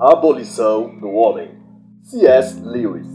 [0.00, 1.50] Abolição do Homem.
[2.04, 2.58] C.S.
[2.64, 3.06] Lewis.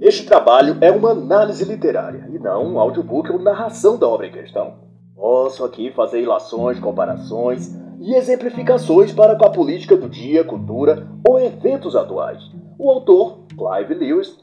[0.00, 4.32] Este trabalho é uma análise literária e não um audiobook ou narração da obra em
[4.32, 4.76] questão.
[5.14, 11.38] Posso aqui fazer ilações, comparações e exemplificações para com a política do dia, cultura ou
[11.38, 12.42] eventos atuais.
[12.78, 14.34] O autor, Clive Lewis,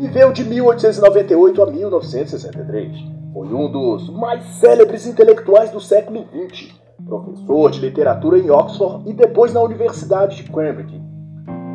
[0.00, 2.92] viveu de 1898 a 1963.
[3.32, 6.74] Foi um dos mais célebres intelectuais do século XX,
[7.06, 11.06] professor de literatura em Oxford e depois na Universidade de Cambridge.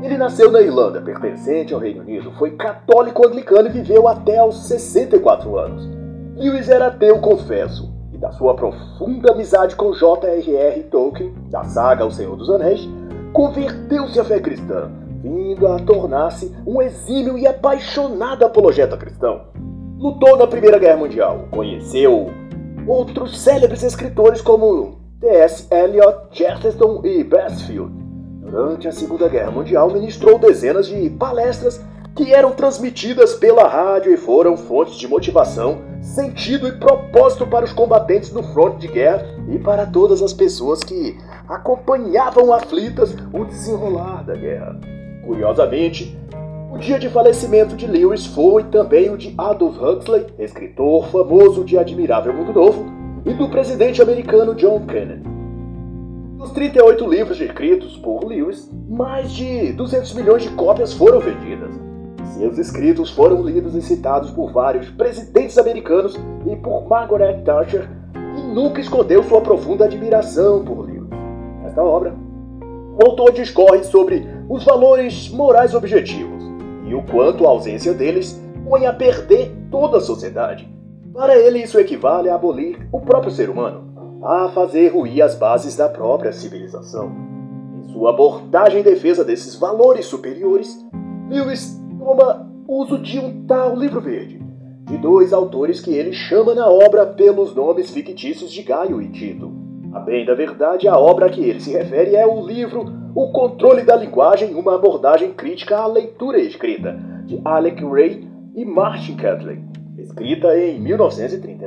[0.03, 4.65] Ele nasceu na Irlanda, pertencente ao Reino Unido, foi católico anglicano e viveu até aos
[4.65, 5.87] 64 anos.
[6.35, 10.83] Lewis era ateu, confesso, e da sua profunda amizade com J.R.R.
[10.83, 12.81] Tolkien, da saga O Senhor dos Anéis,
[13.31, 14.89] converteu-se à fé cristã,
[15.21, 19.49] vindo a tornar-se um exímio e apaixonado apologeta cristão.
[19.99, 22.31] Lutou na Primeira Guerra Mundial, conheceu
[22.87, 25.67] outros célebres escritores como T.S.
[25.71, 28.00] Eliot, Chesterton e Bestfield
[28.51, 31.81] Durante a Segunda Guerra Mundial, ministrou dezenas de palestras
[32.13, 37.71] que eram transmitidas pela rádio e foram fontes de motivação, sentido e propósito para os
[37.71, 44.25] combatentes no fronte de guerra e para todas as pessoas que acompanhavam aflitas o desenrolar
[44.25, 44.77] da guerra.
[45.25, 46.19] Curiosamente,
[46.73, 51.77] o dia de falecimento de Lewis foi também o de Adolf Huxley, escritor famoso de
[51.77, 52.85] Admirável Mundo Novo,
[53.25, 55.40] e do presidente americano John Kennedy.
[56.41, 61.69] Dos 38 livros escritos por Lewis, mais de 200 milhões de cópias foram vendidas.
[62.33, 66.19] Seus escritos foram lidos e citados por vários presidentes americanos
[66.51, 71.11] e por Margaret Thatcher, que nunca escondeu sua profunda admiração por Lewis.
[71.61, 72.15] Nesta obra,
[72.59, 76.43] o autor discorre sobre os valores morais objetivos
[76.87, 80.67] e o quanto a ausência deles põe a perder toda a sociedade.
[81.13, 83.90] Para ele, isso equivale a abolir o próprio ser humano
[84.23, 87.11] a fazer ruir as bases da própria civilização.
[87.79, 90.85] Em sua abordagem em defesa desses valores superiores,
[91.29, 94.41] Lewis toma uso de um tal livro verde,
[94.85, 99.51] de dois autores que ele chama na obra pelos nomes fictícios de Gaio e Tito.
[99.93, 103.31] A bem da verdade, a obra a que ele se refere é o livro O
[103.31, 108.25] Controle da Linguagem, uma abordagem crítica à leitura escrita, de Alec Ray
[108.55, 109.59] e Martin Catley,
[109.97, 111.60] escrita em 1939.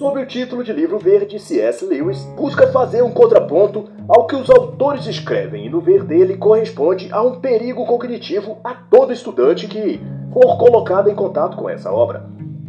[0.00, 1.84] Sob o título de livro verde, C.S.
[1.84, 7.12] Lewis busca fazer um contraponto ao que os autores escrevem, e no ver dele corresponde
[7.12, 10.00] a um perigo cognitivo a todo estudante que
[10.32, 12.24] for colocado em contato com essa obra.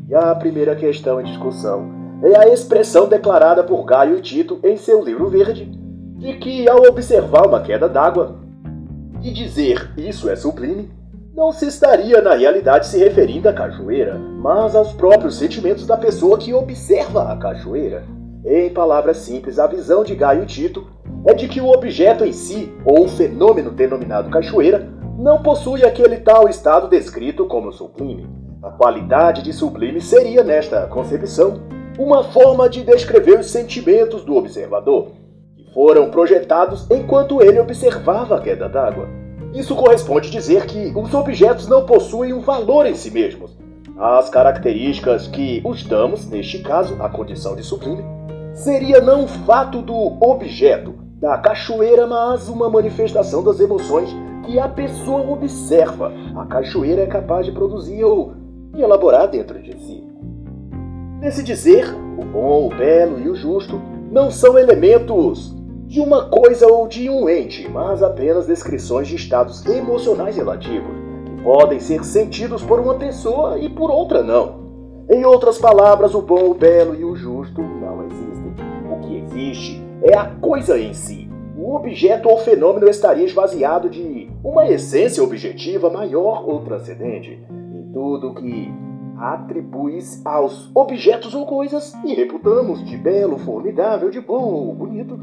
[0.09, 1.89] E a primeira questão em discussão
[2.21, 5.71] é a expressão declarada por Gaio e Tito em seu livro verde,
[6.17, 8.41] de que ao observar uma queda d'água
[9.23, 10.91] e dizer isso é sublime,
[11.33, 16.37] não se estaria na realidade se referindo à cachoeira, mas aos próprios sentimentos da pessoa
[16.37, 18.03] que observa a cachoeira.
[18.43, 20.87] Em palavras simples, a visão de Gaio Tito
[21.25, 26.17] é de que o objeto em si, ou o fenômeno denominado cachoeira, não possui aquele
[26.17, 28.27] tal estado descrito como sublime.
[28.61, 31.61] A qualidade de sublime seria, nesta concepção,
[31.97, 35.11] uma forma de descrever os sentimentos do observador,
[35.55, 39.20] que foram projetados enquanto ele observava a queda d'água.
[39.53, 43.51] Isso corresponde dizer que os objetos não possuem um valor em si mesmos.
[43.97, 48.03] As características que os damos, neste caso, a condição de sublime,
[48.53, 54.09] seria não o fato do objeto, da cachoeira, mas uma manifestação das emoções
[54.45, 56.11] que a pessoa observa.
[56.35, 58.34] A cachoeira é capaz de produzir ou
[58.73, 60.03] de elaborar dentro de si.
[61.19, 63.79] Nesse dizer, o bom, o belo e o justo
[64.11, 65.56] não são elementos
[65.91, 71.44] de uma coisa ou de um ente, mas apenas descrições de estados emocionais relativos, que
[71.44, 74.62] podem ser sentidos por uma pessoa e por outra não.
[75.09, 78.53] Em outras palavras, o bom, o belo e o justo não existem.
[78.90, 81.29] O que existe é a coisa em si.
[81.57, 87.38] O objeto ou fenômeno estaria esvaziado de uma essência objetiva maior ou transcendente.
[87.50, 88.73] E tudo que
[89.22, 95.20] atribui aos objetos ou coisas e reputamos de belo, formidável, de bom ou bonito,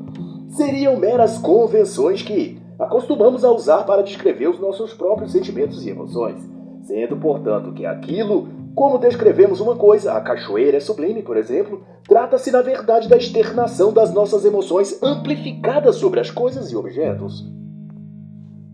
[0.49, 6.41] seriam meras convenções que acostumamos a usar para descrever os nossos próprios sentimentos e emoções,
[6.83, 12.51] sendo, portanto, que aquilo, como descrevemos uma coisa, a cachoeira é sublime, por exemplo, trata-se
[12.51, 17.45] na verdade da externação das nossas emoções amplificadas sobre as coisas e objetos.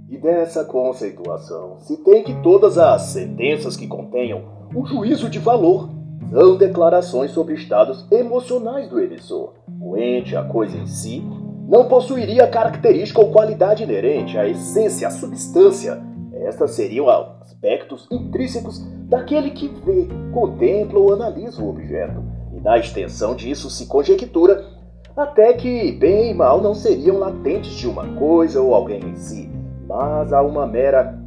[0.09, 4.43] E dessa conceituação se tem que todas as sentenças que contenham
[4.75, 5.89] um juízo de valor
[6.31, 9.55] são declarações sobre estados emocionais do emissor.
[9.81, 11.23] O ente, a coisa em si,
[11.69, 16.01] não possuiria característica ou qualidade inerente à essência, à substância.
[16.35, 22.23] Estas seriam aspectos intrínsecos daquele que vê, contempla ou analisa o objeto.
[22.55, 24.65] E na extensão disso se conjectura
[25.17, 29.49] até que bem e mal não seriam latentes de uma coisa ou alguém em si,
[29.87, 31.19] mas a uma mera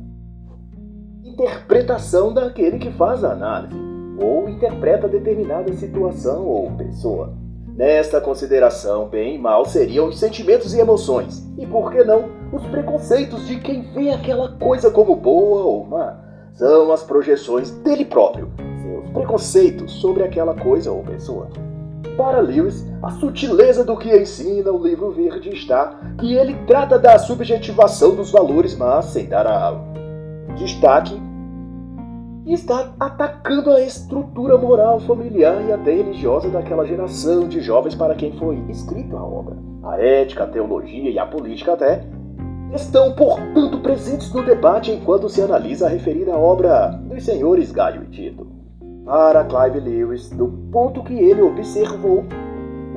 [1.23, 3.75] interpretação daquele que faz a análise,
[4.21, 7.33] ou interpreta determinada situação ou pessoa.
[7.77, 12.65] Nesta consideração, bem e mal seriam os sentimentos e emoções, e por que não, os
[12.65, 16.17] preconceitos de quem vê aquela coisa como boa ou má.
[16.55, 18.49] São as projeções dele próprio,
[18.81, 21.49] seus preconceitos sobre aquela coisa ou pessoa.
[22.17, 27.19] Para Lewis, a sutileza do que ensina o livro verde está que ele trata da
[27.19, 29.79] subjetivação dos valores, mas sem dar a
[30.57, 31.26] destaque
[32.47, 38.15] e está atacando a estrutura moral, familiar e até religiosa daquela geração de jovens para
[38.15, 39.57] quem foi escrita a obra.
[39.83, 42.05] A ética, a teologia e a política até
[42.73, 48.11] estão, portanto, presentes no debate enquanto se analisa a referida obra dos senhores Gaio e
[48.11, 48.47] Tito
[49.05, 52.23] para Clive Lewis do ponto que ele observou.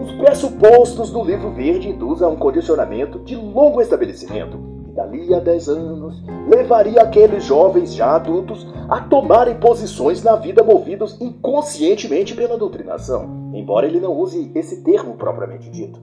[0.01, 5.39] Os pressupostos do livro verde induzem a um condicionamento de longo estabelecimento, e dali a
[5.39, 12.59] 10 anos levaria aqueles jovens já adultos a tomarem posições na vida movidos inconscientemente pela
[12.59, 16.01] doutrinação, embora ele não use esse termo propriamente dito.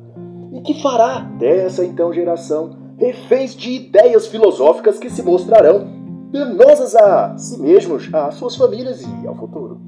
[0.54, 5.88] E que fará dessa então geração reféns de ideias filosóficas que se mostrarão
[6.32, 9.80] danosas a si mesmos, a suas famílias e ao futuro.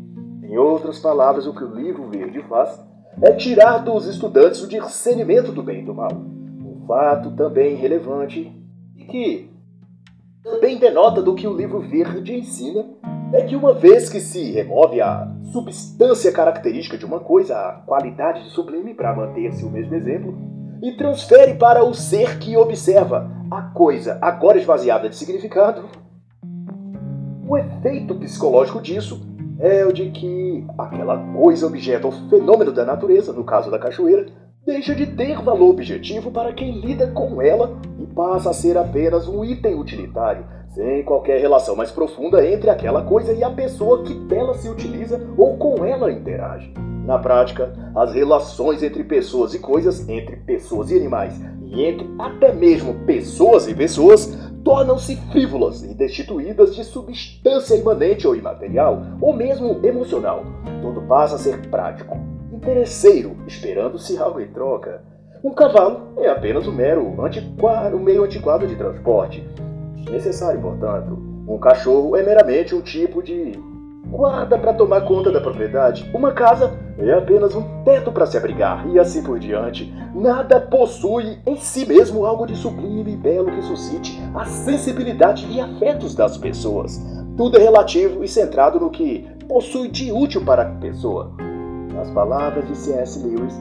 [0.44, 2.80] Em outras palavras, o que o livro verde faz
[3.22, 6.12] é tirar dos estudantes o discernimento do bem e do mal.
[6.12, 8.59] Um fato também relevante
[9.10, 9.50] que
[10.44, 12.86] também denota do que o livro verde ensina
[13.34, 18.44] é que uma vez que se remove a substância característica de uma coisa, a qualidade
[18.44, 20.38] de sublime, para manter-se o mesmo exemplo,
[20.82, 25.84] e transfere para o ser que observa a coisa agora esvaziada de significado,
[27.48, 29.22] o efeito psicológico disso
[29.60, 34.28] é o de que aquela coisa, objeto ou fenômeno da natureza, no caso da cachoeira,
[34.66, 37.76] deixa de ter valor objetivo para quem lida com ela
[38.16, 43.34] passa a ser apenas um item utilitário, sem qualquer relação mais profunda entre aquela coisa
[43.34, 46.74] e a pessoa que dela se utiliza ou com ela interage.
[47.06, 51.34] Na prática, as relações entre pessoas e coisas, entre pessoas e animais,
[51.64, 58.36] e entre até mesmo pessoas e pessoas, tornam-se frívolas e destituídas de substância imanente ou
[58.36, 60.44] imaterial, ou mesmo emocional.
[60.82, 62.16] Tudo passa a ser prático,
[62.54, 65.02] interesseiro, esperando-se algo em troca.
[65.42, 69.48] Um cavalo é apenas um mero antiquado, meio antiquado de transporte.
[70.12, 71.18] Necessário, portanto.
[71.48, 73.58] Um cachorro é meramente um tipo de
[74.06, 76.10] guarda para tomar conta da propriedade.
[76.14, 79.94] Uma casa é apenas um teto para se abrigar e assim por diante.
[80.14, 85.62] Nada possui em si mesmo algo de sublime e belo que suscite a sensibilidade e
[85.62, 87.02] afetos das pessoas.
[87.38, 91.32] Tudo é relativo e centrado no que possui de útil para a pessoa.
[91.94, 93.26] Nas palavras de C.S.
[93.26, 93.58] Lewis,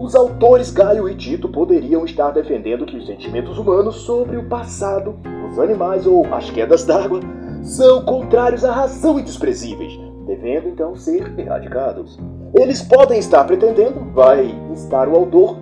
[0.00, 5.14] os autores Gaio e Tito poderiam estar defendendo que os sentimentos humanos sobre o passado,
[5.50, 7.20] os animais ou as quedas d'água
[7.62, 9.92] são contrários à razão e desprezíveis,
[10.26, 12.18] devendo então ser erradicados.
[12.54, 15.58] Eles podem estar pretendendo, vai instar o autor,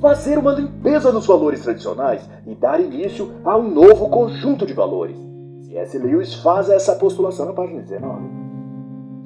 [0.00, 5.16] fazer uma limpeza nos valores tradicionais e dar início a um novo conjunto de valores.
[5.66, 5.98] C.S.
[5.98, 8.22] Lewis faz essa postulação na página 19.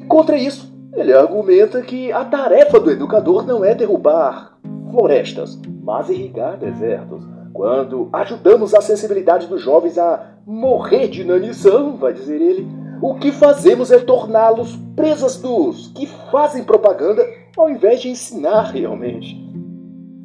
[0.00, 4.58] E contra isso, ele argumenta que a tarefa do educador não é derrubar
[4.90, 7.22] florestas, mas irrigar desertos.
[7.52, 12.66] Quando ajudamos a sensibilidade dos jovens a morrer de inanição, vai dizer ele,
[13.02, 17.22] o que fazemos é torná-los presas dos que fazem propaganda
[17.56, 19.36] ao invés de ensinar realmente.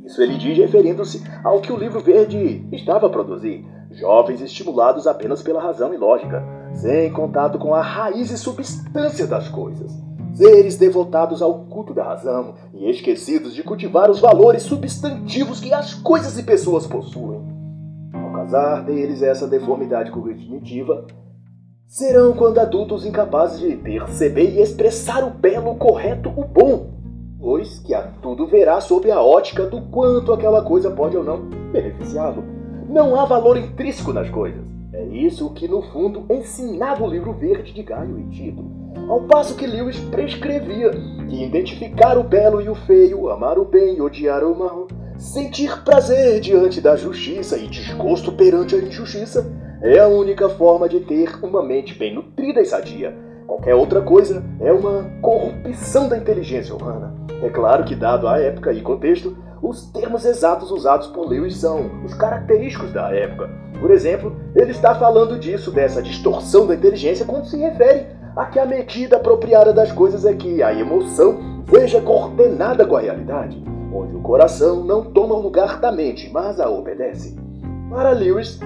[0.05, 3.65] Isso ele diz referindo-se ao que o livro verde estava a produzir.
[3.91, 6.41] Jovens estimulados apenas pela razão e lógica,
[6.73, 9.91] sem contato com a raiz e substância das coisas.
[10.33, 15.93] Seres devotados ao culto da razão e esquecidos de cultivar os valores substantivos que as
[15.93, 17.41] coisas e pessoas possuem.
[18.13, 21.05] Ao casar deles essa deformidade cognitiva,
[21.85, 26.91] serão quando adultos incapazes de perceber e expressar o belo, o correto, o bom,
[27.37, 31.49] pois que a tudo verá sob a ótica do quanto aquela coisa pode ou não
[31.73, 32.41] beneficiá-lo.
[32.87, 34.63] Não há valor intrínseco nas coisas.
[34.93, 39.55] É isso que, no fundo, ensinava o livro verde de Gaio e Tito ao passo
[39.55, 40.91] que Lewis prescrevia
[41.29, 45.83] que identificar o belo e o feio, amar o bem e odiar o mal, sentir
[45.83, 51.43] prazer diante da justiça e desgosto perante a injustiça, é a única forma de ter
[51.43, 53.15] uma mente bem nutrida e sadia.
[53.47, 57.13] Qualquer outra coisa é uma corrupção da inteligência humana.
[57.43, 62.03] É claro que, dado a época e contexto, os termos exatos usados por Lewis são
[62.03, 63.49] os característicos da época.
[63.79, 68.59] Por exemplo, ele está falando disso, dessa distorção da inteligência, quando se refere a que
[68.59, 73.61] a medida apropriada das coisas é que a emoção seja coordenada com a realidade,
[73.93, 77.37] onde o coração não toma o lugar da mente, mas a obedece.
[77.89, 78.59] Para Lewis,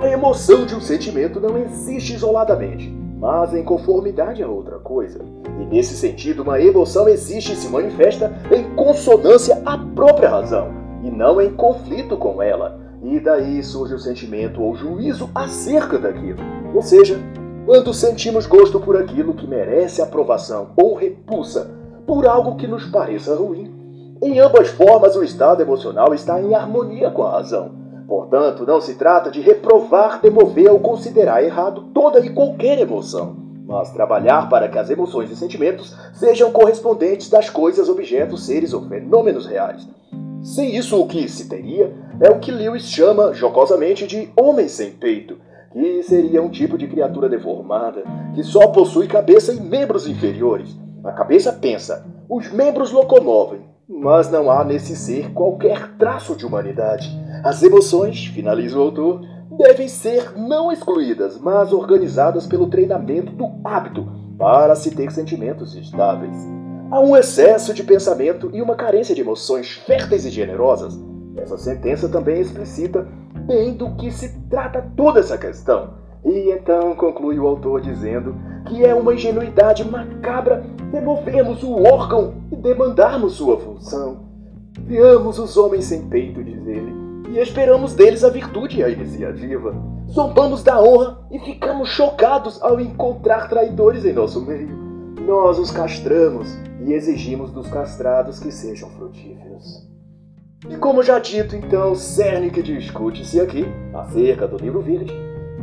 [0.00, 5.20] A emoção de um sentimento não existe isoladamente, mas em conformidade a outra coisa.
[5.60, 10.68] E nesse sentido, uma emoção existe e se manifesta em consonância à própria razão,
[11.04, 12.80] e não em conflito com ela.
[13.02, 16.38] E daí surge o sentimento ou juízo acerca daquilo.
[16.74, 17.18] Ou seja,
[17.70, 21.70] quando sentimos gosto por aquilo que merece aprovação ou repulsa
[22.04, 27.12] por algo que nos pareça ruim, em ambas formas o estado emocional está em harmonia
[27.12, 27.70] com a razão.
[28.08, 33.36] Portanto, não se trata de reprovar, demover ou considerar errado toda e qualquer emoção,
[33.68, 38.82] mas trabalhar para que as emoções e sentimentos sejam correspondentes das coisas, objetos, seres ou
[38.88, 39.88] fenômenos reais.
[40.42, 44.90] Sem isso, o que se teria é o que Lewis chama jocosamente de homem sem
[44.90, 45.38] peito,
[45.72, 48.02] que seria um tipo de criatura deformada
[48.34, 50.76] que só possui cabeça e membros inferiores.
[51.04, 57.08] A cabeça pensa, os membros locomovem, mas não há nesse ser qualquer traço de humanidade.
[57.44, 59.20] As emoções, finaliza o autor,
[59.56, 64.06] devem ser não excluídas, mas organizadas pelo treinamento do hábito
[64.38, 66.36] para se ter sentimentos estáveis.
[66.90, 70.98] Há um excesso de pensamento e uma carência de emoções férteis e generosas.
[71.36, 73.06] Essa sentença também explicita
[73.50, 75.94] bem do que se trata toda essa questão.
[76.24, 82.56] E então conclui o autor dizendo que é uma ingenuidade macabra removermos o órgão e
[82.56, 84.28] demandarmos sua função.
[84.86, 86.94] Criamos os homens sem peito, diz ele,
[87.30, 89.74] e esperamos deles a virtude e a iniciativa.
[90.08, 94.78] Zombamos da honra e ficamos chocados ao encontrar traidores em nosso meio.
[95.26, 99.39] Nós os castramos e exigimos dos castrados que sejam frutíferos.
[100.68, 103.64] E como já dito, então, o cerne que discute-se aqui,
[103.94, 105.10] acerca do livro verde,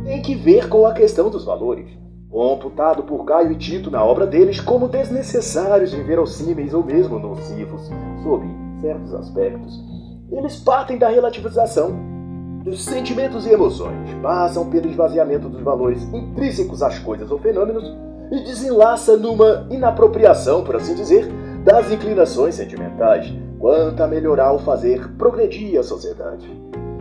[0.04, 1.88] tem que ver com a questão dos valores,
[2.28, 7.88] computado por Caio e Tito na obra deles como desnecessários, inverossímeis ou mesmo nocivos,
[8.24, 8.44] sob
[8.80, 9.72] certos aspectos.
[10.32, 11.92] Eles partem da relativização.
[12.64, 17.84] Dos sentimentos e emoções, passam pelo esvaziamento dos valores intrínsecos às coisas ou fenômenos
[18.32, 21.28] e desenlaça numa inapropriação, por assim dizer,
[21.64, 26.48] das inclinações sentimentais, quanto a melhorar o fazer progredir a sociedade.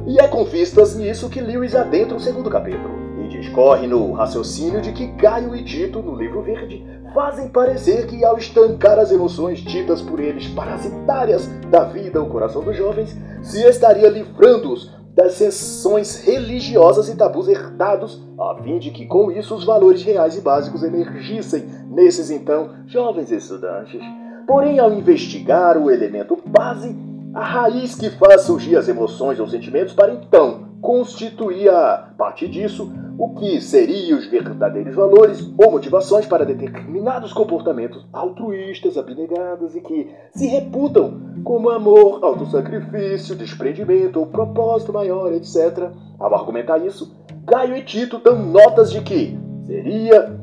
[0.05, 4.81] E é com vistas nisso que Lewis adentra o segundo capítulo e discorre no raciocínio
[4.81, 9.59] de que Caio e Tito, no livro verde, fazem parecer que, ao estancar as emoções
[9.59, 16.23] ditas por eles parasitárias da vida ou coração dos jovens, se estaria livrando-os das sessões
[16.23, 20.83] religiosas e tabus herdados, a fim de que com isso os valores reais e básicos
[20.83, 23.99] emergissem nesses então jovens estudantes.
[24.47, 26.95] Porém, ao investigar o elemento base,
[27.33, 32.89] a raiz que faz surgir as emoções ou sentimentos para então constituir a partir disso
[33.17, 40.09] o que seriam os verdadeiros valores ou motivações para determinados comportamentos altruístas, abnegados e que
[40.31, 45.89] se reputam como amor, autossacrifício, desprendimento ou propósito maior, etc.
[46.17, 47.13] Ao argumentar isso,
[47.43, 50.39] Gaio e Tito dão notas de que seria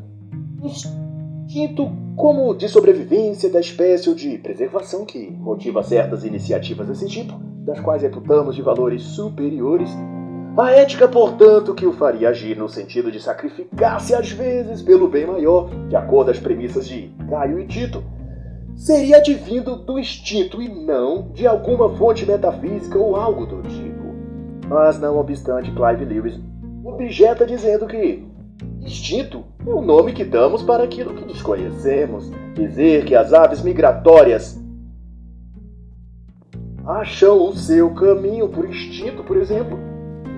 [1.44, 7.38] instinto como de sobrevivência da espécie ou de preservação que motiva certas iniciativas desse tipo,
[7.64, 9.90] das quais reputamos de valores superiores
[10.56, 15.26] a ética, portanto, que o faria agir no sentido de sacrificar-se às vezes pelo bem
[15.26, 18.04] maior, de acordo às premissas de Caio e Tito,
[18.76, 24.04] seria advindo do instinto e não de alguma fonte metafísica ou algo do tipo.
[24.68, 26.40] Mas, não obstante, Clive Lewis
[26.84, 28.24] objeta dizendo que
[28.84, 32.30] instinto é o nome que damos para aquilo que desconhecemos.
[32.54, 34.60] Dizer que as aves migratórias
[36.86, 39.78] acham o seu caminho por instinto, por exemplo,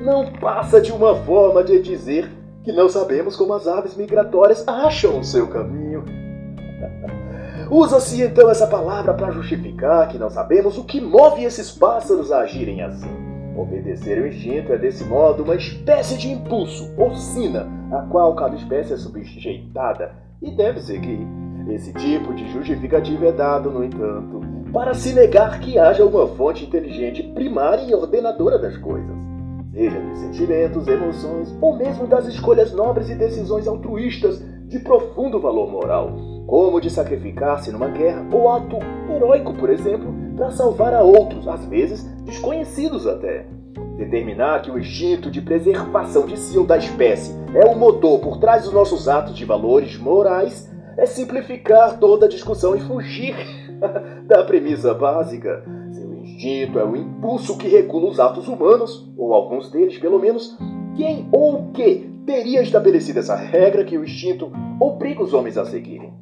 [0.05, 2.31] não passa de uma forma de dizer
[2.63, 6.05] que não sabemos como as aves migratórias acham o seu caminho.
[7.69, 12.41] Usa-se então essa palavra para justificar que não sabemos o que move esses pássaros a
[12.41, 13.11] agirem assim.
[13.57, 18.57] Obedecer o instinto é, desse modo, uma espécie de impulso ou sina, a qual cada
[18.57, 21.27] espécie é subjeitada e deve seguir.
[21.69, 24.41] Esse tipo de justificativa é dado, no entanto,
[24.73, 29.27] para se negar que haja uma fonte inteligente primária e ordenadora das coisas
[29.77, 35.71] seja dos sentimentos, emoções ou mesmo das escolhas nobres e decisões altruístas de profundo valor
[35.71, 36.17] moral,
[36.47, 38.79] como de sacrificar-se numa guerra ou ato
[39.15, 43.47] heróico, por exemplo, para salvar a outros, às vezes desconhecidos até.
[43.97, 48.39] Determinar que o instinto de preservação de si ou da espécie é o motor por
[48.39, 53.35] trás dos nossos atos de valores morais é simplificar toda a discussão e fugir
[54.27, 55.65] da premissa básica
[56.37, 60.57] instinto é o impulso que regula os atos humanos, ou alguns deles pelo menos.
[60.97, 64.51] Quem ou o que teria estabelecido essa regra que o instinto
[64.81, 66.13] obriga os homens a seguirem?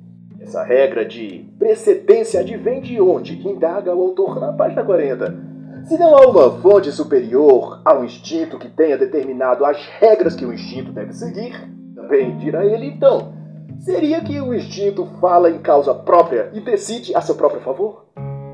[0.41, 3.47] Essa regra de precedência advém de onde?
[3.47, 5.54] Indaga o autor na página 40.
[5.85, 10.53] Se não há uma fonte superior ao instinto que tenha determinado as regras que o
[10.53, 11.53] instinto deve seguir,
[11.95, 13.35] também dirá ele então,
[13.81, 18.07] seria que o instinto fala em causa própria e decide a seu próprio favor?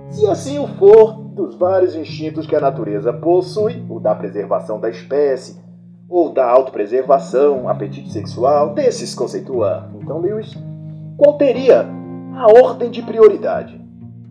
[0.08, 4.90] Se assim o for, dos vários instintos que a natureza possui, o da preservação da
[4.90, 5.56] espécie,
[6.08, 10.52] ou da autopreservação, apetite sexual, desses conceitua então Lewis,
[11.16, 11.86] qual teria
[12.34, 13.80] a ordem de prioridade?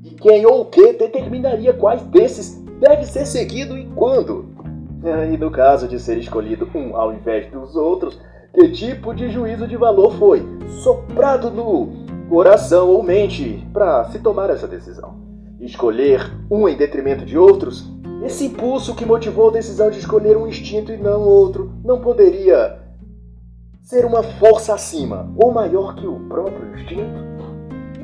[0.03, 4.53] E quem ou o que determinaria quais desses deve ser seguido e quando?
[5.31, 8.19] E no caso de ser escolhido um ao invés dos outros,
[8.53, 10.45] que tipo de juízo de valor foi
[10.81, 15.15] soprado no coração ou mente para se tomar essa decisão?
[15.59, 17.89] Escolher um em detrimento de outros
[18.23, 22.79] esse impulso que motivou a decisão de escolher um instinto e não outro não poderia
[23.81, 27.38] ser uma força acima ou maior que o próprio instinto?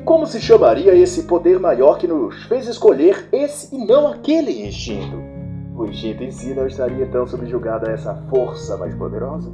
[0.06, 5.16] Como se chamaria esse poder maior que nos fez escolher esse e não aquele instinto?
[5.76, 9.50] O instinto em si não estaria então subjugado a essa força mais poderosa?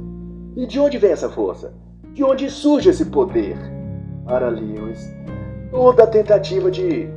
[0.55, 1.73] E de onde vem essa força?
[2.13, 3.57] De onde surge esse poder?
[4.25, 5.11] Para Lewis,
[5.71, 7.09] toda tentativa de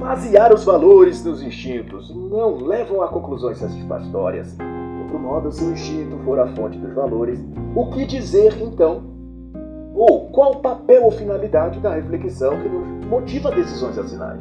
[0.00, 4.56] Basear os valores nos instintos não levam a conclusões satisfatórias.
[4.56, 7.38] De outro modo, se o instinto for a fonte dos valores,
[7.76, 9.09] o que dizer então?
[10.00, 14.40] Ou qual o papel ou finalidade da reflexão que nos motiva decisões racionais?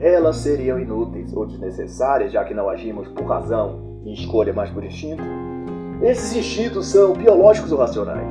[0.00, 4.82] Elas seriam inúteis ou desnecessárias, já que não agimos por razão e escolha, mas por
[4.82, 5.22] instinto?
[6.00, 8.26] Esses instintos são biológicos ou racionais?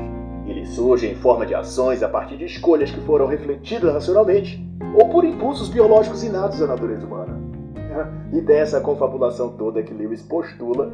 [0.47, 5.09] Eles surgem em forma de ações a partir de escolhas que foram refletidas racionalmente ou
[5.09, 7.39] por impulsos biológicos inatos à natureza humana.
[8.33, 10.91] E dessa confabulação toda que Lewis postula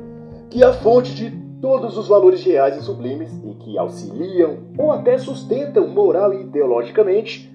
[0.50, 5.18] que a fonte de todos os valores reais e sublimes e que auxiliam ou até
[5.18, 7.52] sustentam moral e ideologicamente,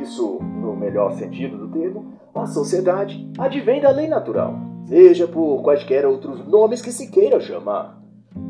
[0.00, 4.54] isso no melhor sentido do termo, a sociedade advém da lei natural,
[4.86, 8.00] seja por quaisquer outros nomes que se queira chamar.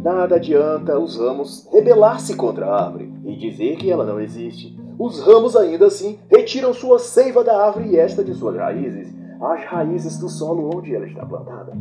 [0.02, 5.20] Nada adianta os ramos rebelar-se contra a árvore e dizer que ela não existe, os
[5.20, 10.18] ramos ainda assim retiram sua seiva da árvore e esta de suas raízes, as raízes
[10.18, 11.72] do solo onde ela está plantada.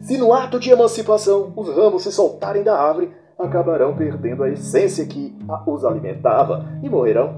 [0.00, 5.06] Se no ato de emancipação os ramos se soltarem da árvore, acabarão perdendo a essência
[5.06, 5.36] que
[5.66, 7.36] os alimentava e morrerão.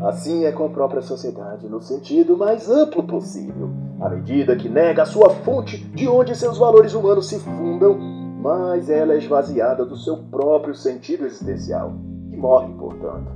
[0.00, 3.70] Assim é com a própria sociedade, no sentido mais amplo possível.
[4.00, 7.96] À medida que nega a sua fonte de onde seus valores humanos se fundam,
[8.42, 11.92] mais ela é esvaziada do seu próprio sentido existencial
[12.32, 13.30] e morre, portanto.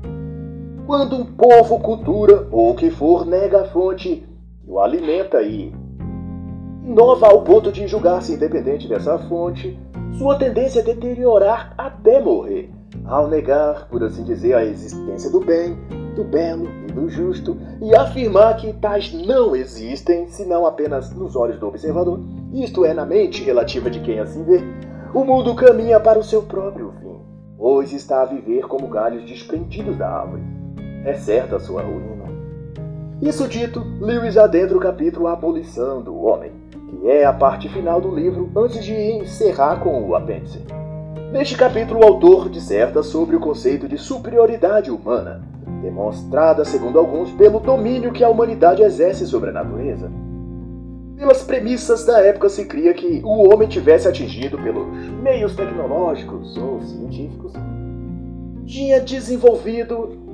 [0.86, 4.26] Quando um povo, cultura ou o que for nega a fonte
[4.66, 5.72] o alimenta e
[6.87, 9.77] inova ao ponto de julgar-se independente dessa fonte,
[10.18, 12.70] sua tendência é deteriorar até morrer,
[13.05, 15.77] ao negar, por assim dizer, a existência do bem,
[16.14, 21.59] do belo e do justo, e afirmar que tais não existem, senão apenas nos olhos
[21.59, 22.20] do observador,
[22.53, 24.62] isto é, na mente relativa de quem assim vê,
[25.12, 27.20] o mundo caminha para o seu próprio fim,
[27.59, 30.42] pois está a viver como galhos desprendidos da árvore.
[31.05, 32.16] É certa a sua ruína.
[33.20, 36.53] Isso dito, Lewis adentra o capítulo A Abolição do Homem,
[36.88, 40.64] que é a parte final do livro antes de encerrar com o apêndice.
[41.33, 45.42] Neste capítulo, o autor disserta sobre o conceito de superioridade humana,
[45.83, 50.11] demonstrada, segundo alguns, pelo domínio que a humanidade exerce sobre a natureza.
[51.16, 54.87] Pelas premissas da época se cria que o homem tivesse atingido pelos
[55.22, 57.53] meios tecnológicos ou científicos,
[58.64, 60.27] tinha desenvolvido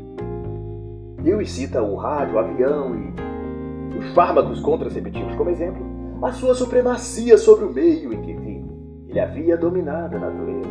[1.22, 5.91] Lewis cita o rádio, o avião e os fármacos contraceptivos como exemplo,
[6.22, 8.70] a sua supremacia sobre o meio em que vive.
[9.08, 10.70] Ele havia dominado a natureza.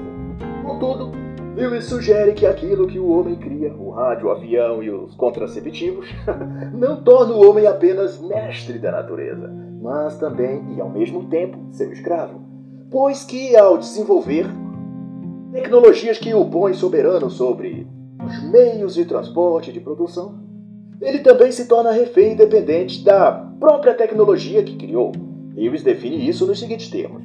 [0.64, 1.12] Contudo,
[1.56, 6.08] Lewis sugere que aquilo que o homem cria, o rádio, o avião e os contraceptivos,
[6.74, 11.92] não torna o homem apenas mestre da natureza, mas também e ao mesmo tempo seu
[11.92, 12.42] escravo.
[12.90, 14.46] Pois que ao desenvolver
[15.52, 17.86] tecnologias que o põem soberano sobre
[18.26, 20.40] os meios de transporte e de produção,
[21.02, 25.12] ele também se torna refém independente da própria tecnologia que criou.
[25.56, 27.24] Lewis define isso nos seguintes termos: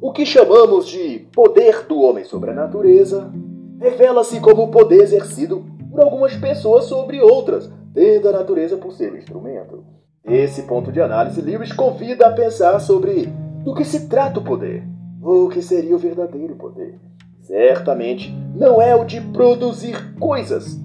[0.00, 3.32] O que chamamos de poder do homem sobre a natureza
[3.80, 9.12] revela-se como o poder exercido por algumas pessoas sobre outras, tendo a natureza por ser
[9.12, 9.84] um instrumento.
[10.24, 13.26] Esse ponto de análise, Lewis convida a pensar sobre
[13.62, 14.82] do que se trata o poder,
[15.22, 16.98] ou o que seria o verdadeiro poder.
[17.40, 20.80] Certamente não é o de produzir coisas,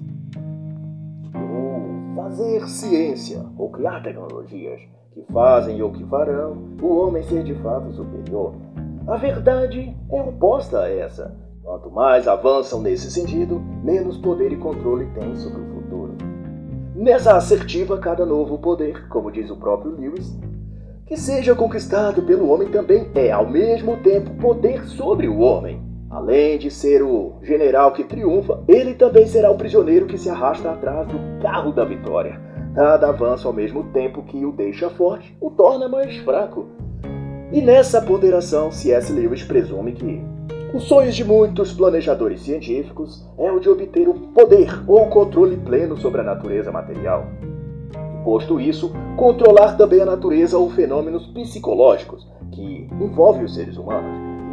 [2.14, 4.80] fazer ciência ou criar tecnologias
[5.12, 8.54] que fazem ou que farão o homem ser de fato superior.
[9.06, 11.36] A verdade é oposta a essa.
[11.62, 16.14] Quanto mais avançam nesse sentido, menos poder e controle têm sobre o futuro.
[16.94, 20.38] Nessa assertiva, cada novo poder, como diz o próprio Lewis,
[21.06, 25.82] que seja conquistado pelo homem também é, ao mesmo tempo, poder sobre o homem.
[26.08, 30.70] Além de ser o general que triunfa, ele também será o prisioneiro que se arrasta
[30.70, 32.49] atrás do carro da vitória.
[32.74, 36.66] Cada avanço, ao mesmo tempo que o deixa forte, o torna mais fraco.
[37.52, 39.12] E nessa ponderação, C.S.
[39.12, 40.22] Lewis presume que
[40.72, 45.96] os sonhos de muitos planejadores científicos é o de obter o poder ou controle pleno
[45.96, 47.26] sobre a natureza material.
[48.22, 54.12] Posto isso, controlar também a natureza ou fenômenos psicológicos que envolvem os seres humanos.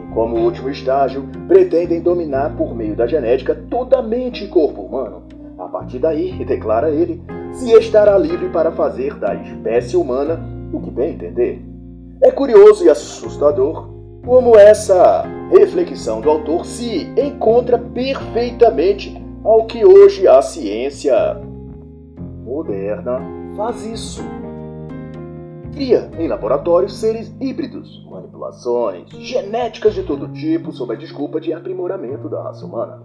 [0.10, 4.82] E como último estágio, pretendem dominar por meio da genética toda a mente e corpo
[4.82, 5.22] humano.
[5.60, 7.22] A partir daí, declara ele,
[7.58, 10.40] se estará livre para fazer da espécie humana
[10.72, 11.66] o que bem entender.
[12.22, 13.90] É curioso e assustador
[14.24, 21.16] como essa reflexão do autor se encontra perfeitamente ao que hoje a ciência
[22.44, 23.22] moderna
[23.56, 24.22] faz isso.
[25.74, 32.30] Cria em laboratório seres híbridos, manipulações genéticas de todo tipo sob a desculpa de aprimoramento
[32.30, 33.02] da raça humana.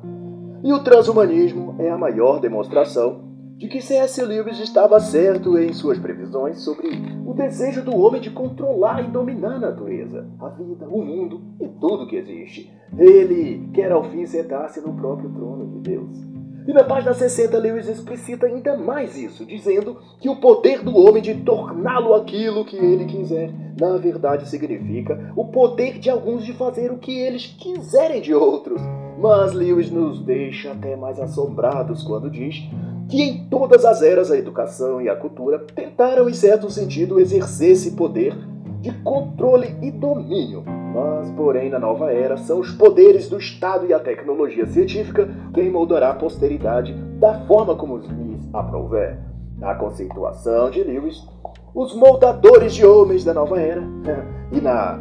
[0.62, 3.31] E o transhumanismo é a maior demonstração
[3.62, 4.20] de que C.S.
[4.24, 6.88] Lewis estava certo em suas previsões sobre
[7.24, 11.68] o desejo do homem de controlar e dominar a natureza, a vida, o mundo e
[11.68, 12.68] tudo que existe.
[12.98, 16.31] Ele quer ao fim sentar-se no próprio trono de Deus.
[16.66, 21.20] E na página 60, Lewis explicita ainda mais isso, dizendo que o poder do homem
[21.20, 26.92] de torná-lo aquilo que ele quiser, na verdade significa o poder de alguns de fazer
[26.92, 28.80] o que eles quiserem de outros.
[29.18, 32.62] Mas Lewis nos deixa até mais assombrados quando diz
[33.08, 37.72] que em todas as eras a educação e a cultura tentaram, em certo sentido, exercer
[37.72, 38.36] esse poder
[38.82, 40.64] de controle e domínio.
[40.66, 45.70] Mas, porém, na nova era, são os poderes do Estado e a tecnologia científica quem
[45.70, 49.18] moldará a posteridade da forma como lhes aprouver.
[49.56, 51.24] Na conceituação de Lewis,
[51.72, 53.82] os moldadores de homens da nova era,
[54.50, 55.00] e na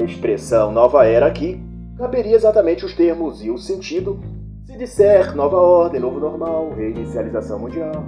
[0.00, 1.62] expressão nova era aqui,
[1.96, 4.18] caberia exatamente os termos e o sentido
[4.64, 8.04] se disser nova ordem, novo normal, reinicialização mundial.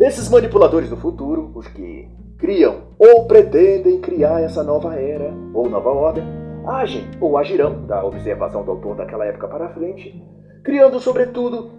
[0.00, 5.90] Esses manipuladores do futuro, os que criam ou pretendem criar essa nova era ou nova
[5.90, 6.24] ordem,
[6.66, 10.22] agem ou agirão, da observação do autor daquela época para frente,
[10.64, 11.70] criando, sobretudo,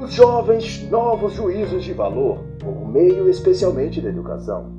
[0.00, 4.72] os jovens novos juízos de valor, por meio especialmente da educação.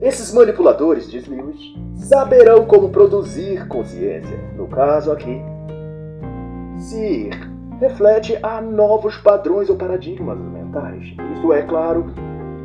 [0.00, 5.42] Esses manipuladores, diz Lewis, saberão como produzir consciência, no caso aqui,
[6.78, 7.30] se
[7.80, 11.04] reflete a novos padrões ou paradigmas mentais.
[11.36, 12.06] Isso é claro,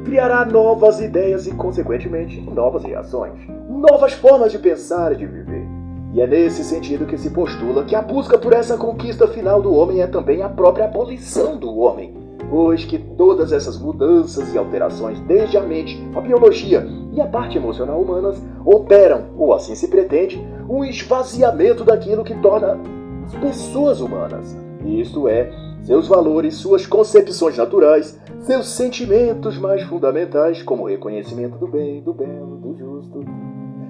[0.03, 3.33] criará novas ideias e, consequentemente, novas reações,
[3.69, 5.65] novas formas de pensar e de viver.
[6.13, 9.73] E é nesse sentido que se postula que a busca por essa conquista final do
[9.73, 12.13] homem é também a própria abolição do homem,
[12.49, 17.57] pois que todas essas mudanças e alterações, desde a mente, a biologia e a parte
[17.57, 20.39] emocional humanas, operam, ou assim se pretende,
[20.69, 22.77] um esvaziamento daquilo que torna
[23.25, 30.83] as pessoas humanas, isto é, seus valores, suas concepções naturais, seus sentimentos mais fundamentais, como
[30.83, 33.23] o reconhecimento do bem, do belo, do justo,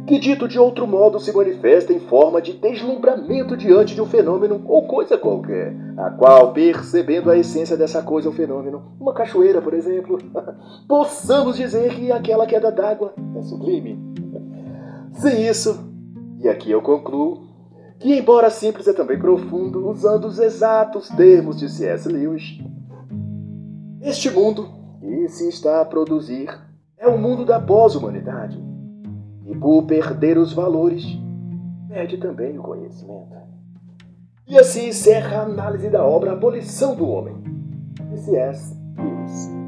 [0.06, 4.62] que dito de outro modo se manifesta em forma de deslumbramento diante de um fenômeno
[4.68, 9.74] ou coisa qualquer, a qual, percebendo a essência dessa coisa ou fenômeno, uma cachoeira, por
[9.74, 10.20] exemplo,
[10.88, 13.98] possamos dizer que aquela queda d'água é sublime.
[15.14, 15.92] Sem isso,
[16.40, 17.48] e aqui eu concluo,
[18.00, 22.10] que, embora simples, é também profundo, usando os exatos termos de C.S.
[22.10, 22.60] Lewis.
[24.04, 26.50] Este mundo que se está a produzir
[26.98, 28.62] é o mundo da pós-humanidade.
[29.46, 31.06] E por perder os valores,
[31.88, 33.34] perde também o conhecimento.
[34.46, 37.36] E assim encerra a análise da obra Abolição do Homem,
[38.12, 38.76] de C.S.
[38.98, 39.63] Lewis.